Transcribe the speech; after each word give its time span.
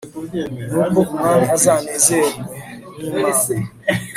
nuko 0.91 1.11
umwami 1.15 1.45
azanezezwe 1.55 2.19
n'imana 2.97 3.55